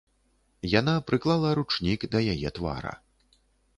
[0.79, 2.93] Яна прыклала ручнік да яе твара.